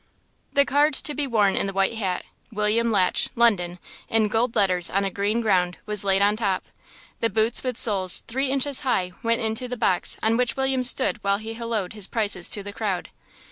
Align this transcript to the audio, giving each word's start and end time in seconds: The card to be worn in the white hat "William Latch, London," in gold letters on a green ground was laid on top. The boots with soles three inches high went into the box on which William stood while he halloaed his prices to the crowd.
The 0.53 0.65
card 0.65 0.95
to 0.95 1.13
be 1.13 1.27
worn 1.27 1.55
in 1.55 1.67
the 1.67 1.73
white 1.73 1.93
hat 1.93 2.25
"William 2.51 2.91
Latch, 2.91 3.29
London," 3.35 3.77
in 4.09 4.29
gold 4.29 4.55
letters 4.55 4.89
on 4.89 5.05
a 5.05 5.11
green 5.11 5.41
ground 5.41 5.77
was 5.85 6.03
laid 6.03 6.23
on 6.23 6.35
top. 6.35 6.63
The 7.19 7.29
boots 7.29 7.61
with 7.63 7.77
soles 7.77 8.21
three 8.21 8.49
inches 8.49 8.79
high 8.79 9.11
went 9.21 9.41
into 9.41 9.67
the 9.67 9.77
box 9.77 10.17
on 10.23 10.37
which 10.37 10.57
William 10.57 10.81
stood 10.81 11.23
while 11.23 11.37
he 11.37 11.53
halloaed 11.53 11.93
his 11.93 12.07
prices 12.07 12.49
to 12.49 12.63
the 12.63 12.73
crowd. 12.73 13.09